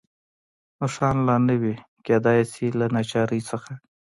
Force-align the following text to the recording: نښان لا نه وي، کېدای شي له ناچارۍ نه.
نښان 0.79 1.17
لا 1.27 1.35
نه 1.47 1.55
وي، 1.61 1.75
کېدای 2.05 2.39
شي 2.51 2.67
له 2.79 2.85
ناچارۍ 2.95 3.41
نه. 3.65 3.75